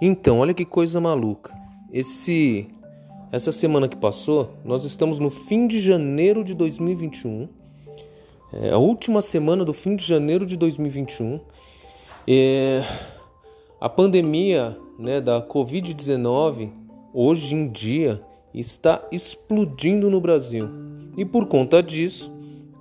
Então, 0.00 0.40
olha 0.40 0.54
que 0.54 0.64
coisa 0.64 1.00
maluca. 1.00 1.54
Esse 1.92 2.68
essa 3.32 3.52
semana 3.52 3.86
que 3.86 3.96
passou, 3.96 4.54
nós 4.64 4.84
estamos 4.84 5.20
no 5.20 5.30
fim 5.30 5.68
de 5.68 5.78
janeiro 5.78 6.42
de 6.42 6.52
2021. 6.52 7.48
É 8.52 8.70
a 8.72 8.78
última 8.78 9.22
semana 9.22 9.64
do 9.64 9.72
fim 9.72 9.94
de 9.94 10.04
janeiro 10.04 10.44
de 10.44 10.56
2021. 10.56 11.40
É, 12.26 12.82
a 13.80 13.88
pandemia 13.88 14.76
né, 14.98 15.20
da 15.20 15.40
Covid-19, 15.40 16.70
hoje 17.14 17.54
em 17.54 17.68
dia, 17.68 18.20
está 18.52 19.06
explodindo 19.12 20.10
no 20.10 20.20
Brasil. 20.20 20.68
E 21.16 21.24
por 21.24 21.46
conta 21.46 21.80
disso, 21.80 22.32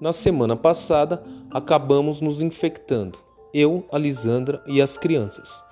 na 0.01 0.11
semana 0.11 0.55
passada, 0.55 1.23
acabamos 1.51 2.21
nos 2.21 2.41
infectando. 2.41 3.19
Eu, 3.53 3.85
a 3.91 3.99
Lisandra 3.99 4.63
e 4.65 4.81
as 4.81 4.97
crianças. 4.97 5.63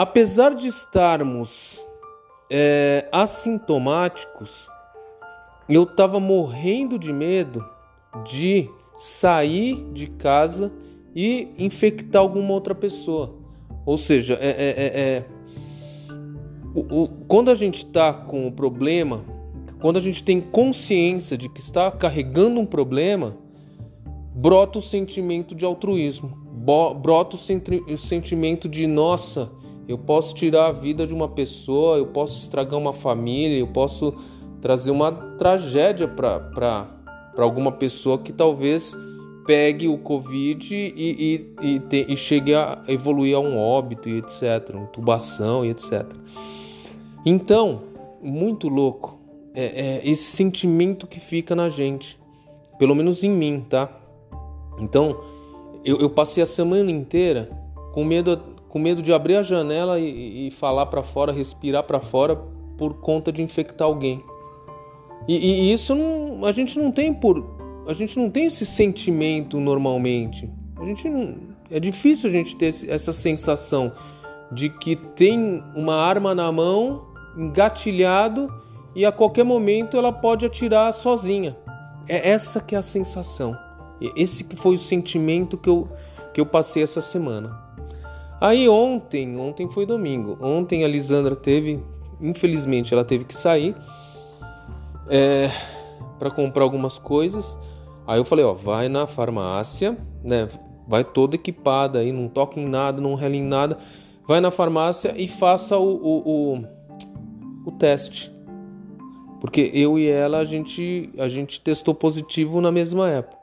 Apesar 0.00 0.54
de 0.54 0.66
estarmos 0.66 1.86
é, 2.48 3.06
assintomáticos, 3.12 4.66
eu 5.68 5.82
estava 5.82 6.18
morrendo 6.18 6.98
de 6.98 7.12
medo 7.12 7.62
de 8.24 8.66
sair 8.96 9.84
de 9.92 10.06
casa 10.06 10.72
e 11.14 11.48
infectar 11.58 12.22
alguma 12.22 12.50
outra 12.54 12.74
pessoa. 12.74 13.34
Ou 13.84 13.98
seja, 13.98 14.38
é, 14.40 14.48
é, 14.48 14.68
é, 14.70 15.00
é 15.02 15.24
o, 16.74 17.02
o, 17.02 17.08
quando 17.28 17.50
a 17.50 17.54
gente 17.54 17.84
está 17.84 18.10
com 18.10 18.46
o 18.46 18.52
problema, 18.52 19.22
quando 19.82 19.98
a 19.98 20.00
gente 20.00 20.24
tem 20.24 20.40
consciência 20.40 21.36
de 21.36 21.46
que 21.46 21.60
está 21.60 21.90
carregando 21.90 22.58
um 22.58 22.64
problema, 22.64 23.36
brota 24.34 24.78
o 24.78 24.82
sentimento 24.82 25.54
de 25.54 25.66
altruísmo, 25.66 26.30
brota 27.02 27.36
o, 27.36 27.92
o 27.92 27.98
sentimento 27.98 28.66
de 28.66 28.86
nossa 28.86 29.59
eu 29.90 29.98
posso 29.98 30.36
tirar 30.36 30.68
a 30.68 30.72
vida 30.72 31.04
de 31.04 31.12
uma 31.12 31.28
pessoa, 31.28 31.98
eu 31.98 32.06
posso 32.06 32.38
estragar 32.38 32.78
uma 32.78 32.92
família, 32.92 33.58
eu 33.58 33.66
posso 33.66 34.14
trazer 34.60 34.92
uma 34.92 35.10
tragédia 35.10 36.06
para 36.06 36.88
alguma 37.36 37.72
pessoa 37.72 38.16
que 38.16 38.32
talvez 38.32 38.96
pegue 39.44 39.88
o 39.88 39.98
Covid 39.98 40.76
e, 40.76 40.92
e, 40.96 41.54
e, 41.60 41.80
te, 41.80 42.06
e, 42.08 42.16
chegue 42.16 42.54
a 42.54 42.84
evoluir 42.86 43.34
a 43.34 43.40
um 43.40 43.58
óbito 43.58 44.08
e 44.08 44.18
etc, 44.18 44.76
intubação 44.76 45.64
e 45.64 45.70
etc. 45.70 46.06
Então, 47.26 47.82
muito 48.22 48.68
louco 48.68 49.18
é, 49.52 49.64
é 49.64 50.08
esse 50.08 50.36
sentimento 50.36 51.04
que 51.04 51.18
fica 51.18 51.56
na 51.56 51.68
gente, 51.68 52.16
pelo 52.78 52.94
menos 52.94 53.24
em 53.24 53.30
mim, 53.30 53.66
tá? 53.68 53.90
Então, 54.78 55.20
eu, 55.84 55.98
eu 55.98 56.10
passei 56.10 56.44
a 56.44 56.46
semana 56.46 56.92
inteira 56.92 57.50
com 57.92 58.04
medo 58.04 58.40
com 58.70 58.78
medo 58.78 59.02
de 59.02 59.12
abrir 59.12 59.36
a 59.36 59.42
janela 59.42 59.98
e, 59.98 60.46
e 60.46 60.50
falar 60.50 60.86
para 60.86 61.02
fora, 61.02 61.32
respirar 61.32 61.82
para 61.82 62.00
fora 62.00 62.36
por 62.78 62.94
conta 62.94 63.30
de 63.30 63.42
infectar 63.42 63.86
alguém. 63.86 64.24
E, 65.28 65.36
e, 65.36 65.72
isso 65.72 65.94
não, 65.94 66.44
a 66.46 66.52
gente 66.52 66.78
não 66.78 66.90
tem 66.90 67.12
por, 67.12 67.44
a 67.86 67.92
gente 67.92 68.18
não 68.18 68.30
tem 68.30 68.46
esse 68.46 68.64
sentimento 68.64 69.58
normalmente. 69.58 70.48
A 70.80 70.84
gente 70.84 71.08
não, 71.08 71.36
é 71.70 71.78
difícil 71.78 72.30
a 72.30 72.32
gente 72.32 72.56
ter 72.56 72.68
essa 72.88 73.12
sensação 73.12 73.92
de 74.52 74.70
que 74.70 74.96
tem 74.96 75.62
uma 75.74 75.96
arma 75.96 76.34
na 76.34 76.50
mão, 76.50 77.06
engatilhado 77.36 78.52
e 78.94 79.04
a 79.04 79.12
qualquer 79.12 79.44
momento 79.44 79.96
ela 79.96 80.12
pode 80.12 80.46
atirar 80.46 80.92
sozinha. 80.94 81.56
É 82.08 82.30
essa 82.30 82.60
que 82.60 82.74
é 82.74 82.78
a 82.78 82.82
sensação. 82.82 83.56
Esse 84.16 84.44
que 84.44 84.56
foi 84.56 84.76
o 84.76 84.78
sentimento 84.78 85.58
que 85.58 85.68
eu, 85.68 85.88
que 86.32 86.40
eu 86.40 86.46
passei 86.46 86.82
essa 86.82 87.00
semana. 87.00 87.69
Aí 88.40 88.68
ontem, 88.68 89.36
ontem 89.36 89.68
foi 89.68 89.84
domingo. 89.84 90.38
Ontem 90.40 90.82
a 90.82 90.88
Lisandra 90.88 91.36
teve, 91.36 91.78
infelizmente, 92.20 92.94
ela 92.94 93.04
teve 93.04 93.24
que 93.24 93.34
sair 93.34 93.76
é, 95.08 95.50
para 96.18 96.30
comprar 96.30 96.62
algumas 96.62 96.98
coisas. 96.98 97.58
Aí 98.06 98.18
eu 98.18 98.24
falei, 98.24 98.44
ó, 98.44 98.54
vai 98.54 98.88
na 98.88 99.06
farmácia, 99.06 99.98
né? 100.24 100.48
Vai 100.88 101.04
toda 101.04 101.36
equipada 101.36 101.98
aí, 101.98 102.10
não 102.10 102.28
toca 102.28 102.58
em 102.58 102.66
nada, 102.66 103.00
não 103.00 103.14
rela 103.14 103.36
em 103.36 103.42
nada. 103.42 103.76
Vai 104.26 104.40
na 104.40 104.50
farmácia 104.50 105.14
e 105.16 105.28
faça 105.28 105.76
o, 105.76 105.96
o, 105.96 106.54
o, 106.54 106.64
o 107.66 107.72
teste. 107.72 108.32
Porque 109.40 109.70
eu 109.74 109.98
e 109.98 110.06
ela, 110.08 110.38
a 110.38 110.44
gente, 110.44 111.10
a 111.18 111.28
gente 111.28 111.60
testou 111.60 111.94
positivo 111.94 112.60
na 112.60 112.72
mesma 112.72 113.08
época. 113.08 113.39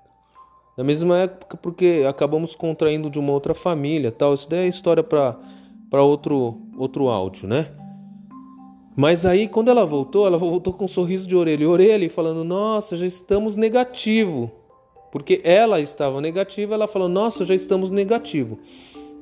Na 0.77 0.83
mesma 0.83 1.17
época, 1.17 1.57
porque 1.57 2.05
acabamos 2.07 2.55
contraindo 2.55 3.09
de 3.09 3.17
uma 3.17 3.33
outra 3.33 3.55
família, 3.55 4.11
tal. 4.11 4.35
Isso 4.35 4.47
daí 4.47 4.65
é 4.65 4.69
história 4.69 5.03
para 5.03 6.03
outro 6.03 6.61
outro 6.77 7.09
áudio, 7.09 7.47
né? 7.47 7.67
Mas 8.95 9.25
aí, 9.25 9.47
quando 9.47 9.69
ela 9.69 9.85
voltou, 9.85 10.25
ela 10.25 10.37
voltou 10.37 10.73
com 10.73 10.85
um 10.85 10.87
sorriso 10.87 11.27
de 11.27 11.35
orelha 11.35 11.63
e 11.63 11.67
orelha, 11.67 12.09
falando: 12.09 12.43
Nossa, 12.43 12.95
já 12.95 13.05
estamos 13.05 13.55
negativo. 13.55 14.51
Porque 15.11 15.41
ela 15.43 15.79
estava 15.79 16.21
negativa, 16.21 16.75
ela 16.75 16.87
falou: 16.87 17.09
Nossa, 17.09 17.43
já 17.43 17.55
estamos 17.55 17.89
negativo. 17.89 18.59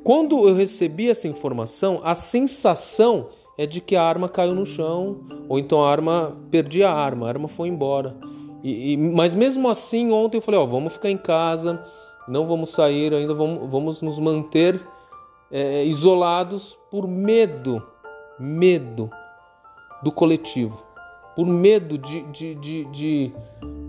Quando 0.04 0.48
eu 0.48 0.54
recebi 0.54 1.10
essa 1.10 1.28
informação, 1.28 2.02
a 2.04 2.14
sensação 2.14 3.30
é 3.58 3.66
de 3.66 3.80
que 3.80 3.96
a 3.96 4.04
arma 4.04 4.28
caiu 4.28 4.54
no 4.54 4.66
chão, 4.66 5.22
ou 5.48 5.58
então 5.58 5.84
a 5.84 5.90
arma 5.90 6.38
perdi 6.52 6.84
a 6.84 6.92
arma, 6.92 7.26
a 7.26 7.30
arma 7.30 7.48
foi 7.48 7.70
embora. 7.70 8.16
E, 8.66 8.94
e, 8.94 8.98
mas 8.98 9.36
mesmo 9.36 9.70
assim, 9.70 10.12
ontem 10.12 10.38
eu 10.38 10.42
falei: 10.42 10.60
ó, 10.60 10.66
vamos 10.66 10.94
ficar 10.94 11.12
em 11.12 11.18
casa, 11.18 11.86
não 12.28 12.48
vamos 12.48 12.72
sair 12.72 13.14
ainda, 13.14 13.32
vamos, 13.32 13.70
vamos 13.70 14.02
nos 14.02 14.18
manter 14.18 14.82
é, 15.52 15.86
isolados 15.86 16.76
por 16.90 17.08
medo, 17.08 17.80
medo 18.40 19.08
do 20.02 20.12
coletivo, 20.12 20.84
por 21.36 21.46
medo 21.46 21.96
de, 21.96 22.24
de, 22.32 22.56
de, 22.56 22.86
de 22.86 23.32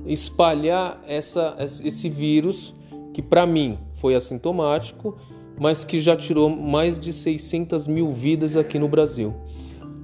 espalhar 0.05 1.01
essa, 1.07 1.57
esse 1.59 2.11
vírus 2.11 2.75
que 3.15 3.23
para 3.23 3.47
mim 3.47 3.79
foi 3.95 4.15
assintomático, 4.15 5.17
mas 5.59 5.85
que 5.85 5.99
já 6.01 6.15
tirou 6.15 6.51
mais 6.51 7.01
de 7.01 7.15
600 7.15 7.87
mil 7.87 8.13
vidas 8.13 8.59
aqui 8.59 8.79
no 8.79 8.89
Brasil. 8.89 9.33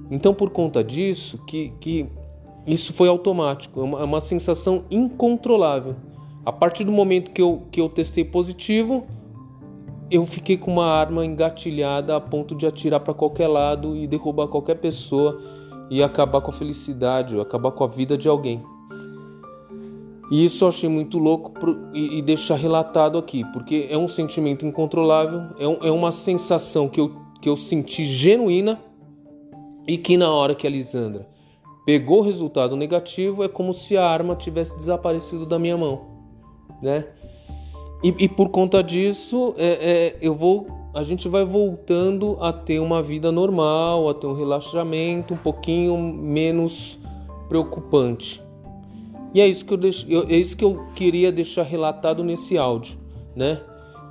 Então, 0.09 0.33
por 0.33 0.49
conta 0.49 0.83
disso, 0.83 1.37
que, 1.45 1.69
que 1.79 2.09
isso 2.65 2.93
foi 2.93 3.09
automático, 3.09 3.79
é 3.81 3.83
uma, 3.83 3.99
é 3.99 4.03
uma 4.03 4.21
sensação 4.21 4.85
incontrolável. 4.89 5.95
A 6.45 6.51
partir 6.51 6.83
do 6.83 6.91
momento 6.91 7.31
que 7.31 7.41
eu, 7.41 7.63
que 7.71 7.79
eu 7.79 7.89
testei 7.89 8.23
positivo, 8.23 9.05
eu 10.09 10.25
fiquei 10.25 10.57
com 10.57 10.71
uma 10.71 10.85
arma 10.85 11.25
engatilhada 11.25 12.15
a 12.15 12.21
ponto 12.21 12.55
de 12.55 12.65
atirar 12.65 12.99
para 12.99 13.13
qualquer 13.13 13.47
lado 13.47 13.95
e 13.95 14.07
derrubar 14.07 14.47
qualquer 14.47 14.75
pessoa 14.75 15.41
e 15.89 16.01
acabar 16.01 16.41
com 16.41 16.51
a 16.51 16.53
felicidade, 16.53 17.39
acabar 17.39 17.71
com 17.71 17.83
a 17.83 17.87
vida 17.87 18.17
de 18.17 18.27
alguém. 18.27 18.63
E 20.31 20.45
isso 20.45 20.63
eu 20.63 20.69
achei 20.69 20.89
muito 20.89 21.17
louco 21.17 21.53
e, 21.93 22.17
e 22.17 22.21
deixar 22.21 22.55
relatado 22.55 23.17
aqui, 23.17 23.43
porque 23.51 23.87
é 23.89 23.97
um 23.97 24.07
sentimento 24.07 24.65
incontrolável, 24.65 25.41
é, 25.59 25.67
um, 25.67 25.77
é 25.81 25.91
uma 25.91 26.11
sensação 26.11 26.87
que 26.87 26.99
eu, 26.99 27.13
que 27.41 27.49
eu 27.49 27.57
senti 27.57 28.05
genuína 28.05 28.79
e 29.87 29.97
que 29.97 30.15
na 30.15 30.31
hora 30.31 30.55
que 30.55 30.65
a 30.65 30.69
Lisandra 30.69 31.32
pegou 31.85 32.19
o 32.19 32.21
resultado 32.21 32.75
negativo, 32.75 33.43
é 33.43 33.49
como 33.49 33.73
se 33.73 33.97
a 33.97 34.05
arma 34.07 34.35
tivesse 34.35 34.75
desaparecido 34.75 35.45
da 35.45 35.59
minha 35.59 35.77
mão, 35.77 36.01
né? 36.81 37.05
E, 38.03 38.13
e 38.19 38.27
por 38.27 38.49
conta 38.49 38.83
disso, 38.83 39.53
é, 39.57 39.67
é, 39.67 40.17
eu 40.21 40.35
vou, 40.35 40.67
a 40.93 41.03
gente 41.03 41.29
vai 41.29 41.45
voltando 41.45 42.37
a 42.41 42.51
ter 42.51 42.79
uma 42.79 43.01
vida 43.01 43.31
normal, 43.31 44.09
a 44.09 44.13
ter 44.13 44.27
um 44.27 44.33
relaxamento 44.33 45.33
um 45.33 45.37
pouquinho 45.37 45.97
menos 45.97 46.99
preocupante. 47.47 48.43
E 49.33 49.41
é 49.41 49.47
isso 49.47 49.65
que 49.65 49.73
eu, 49.73 50.27
é 50.29 50.35
isso 50.35 50.55
que 50.55 50.63
eu 50.63 50.85
queria 50.93 51.31
deixar 51.31 51.63
relatado 51.63 52.23
nesse 52.23 52.57
áudio, 52.57 52.99
né? 53.35 53.59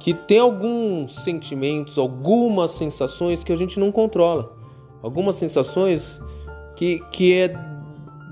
Que 0.00 0.12
tem 0.12 0.40
alguns 0.40 1.12
sentimentos, 1.16 1.96
algumas 1.96 2.72
sensações 2.72 3.44
que 3.44 3.52
a 3.52 3.56
gente 3.56 3.78
não 3.78 3.92
controla. 3.92 4.56
Algumas 5.00 5.36
sensações 5.36 6.20
que, 6.82 6.98
que 7.12 7.32
é 7.32 7.54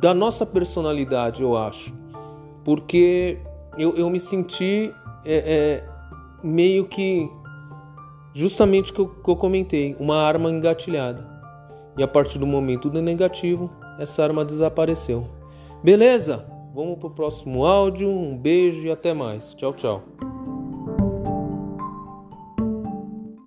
da 0.00 0.12
nossa 0.12 0.44
personalidade, 0.44 1.41
eu 1.41 1.56
acho. 1.56 1.94
Porque 2.64 3.38
eu, 3.79 3.94
eu 3.94 4.11
me 4.11 4.19
senti 4.19 4.93
é, 5.25 5.37
é, 5.37 5.88
meio 6.43 6.87
que 6.87 7.31
justamente 8.35 8.91
o 8.91 9.06
que 9.06 9.23
que 9.23 9.31
eu 9.31 9.37
comentei, 9.37 9.97
uma 10.00 10.17
arma 10.17 10.50
engatilhada. 10.50 11.29
E 11.97 12.02
a 12.02 12.08
partir 12.08 12.41
do 12.41 12.47
momento 12.47 12.91
do 12.91 13.00
negativo, 13.00 13.70
essa 14.00 14.25
arma 14.25 14.44
desapareceu. 14.44 15.29
Beleza? 15.81 16.44
Vamos 16.75 16.99
pro 16.99 17.11
próximo 17.11 17.64
áudio. 17.64 18.08
Um 18.08 18.37
beijo 18.37 18.85
e 18.85 18.91
até 18.91 19.14
mais. 19.14 19.55
Tchau, 19.55 19.73
tchau. 19.75 20.02